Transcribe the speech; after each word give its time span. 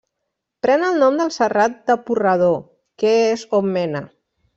Pren 0.65 0.85
el 0.85 0.95
nom 1.03 1.19
del 1.19 1.29
Serrat 1.35 1.75
de 1.89 1.97
Purredó, 2.07 2.49
que 3.05 3.13
és 3.35 3.45
on 3.59 3.71
mena. 3.77 4.03